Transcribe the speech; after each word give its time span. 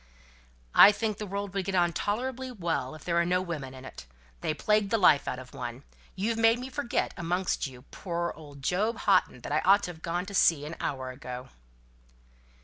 "I 0.73 0.91
think 0.91 1.19
the 1.19 1.27
world 1.27 1.53
would 1.53 1.65
get 1.65 1.75
on 1.75 1.93
tolerably 1.93 2.51
well, 2.51 2.95
if 2.95 3.03
there 3.03 3.13
were 3.13 3.23
no 3.23 3.39
women 3.39 3.75
in 3.75 3.85
it. 3.85 4.07
They 4.39 4.51
plague 4.55 4.89
the 4.89 4.97
life 4.97 5.27
out 5.27 5.37
of 5.37 5.53
one. 5.53 5.83
You've 6.15 6.39
made 6.39 6.57
me 6.57 6.69
forget, 6.69 7.13
amongst 7.17 7.67
you 7.67 7.83
poor 7.91 8.33
old 8.35 8.63
Job 8.63 8.97
Houghton 9.05 9.41
that 9.41 9.51
I 9.51 9.59
ought 9.59 9.83
to 9.83 9.91
have 9.91 10.01
gone 10.01 10.25
to 10.25 10.33
see 10.33 10.65
an 10.65 10.75
hour 10.79 11.11
ago." 11.11 11.49